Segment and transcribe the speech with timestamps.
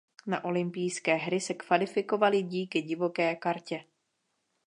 [0.27, 3.83] Na olympijské hry se kvalifikoval díky divoké kartě.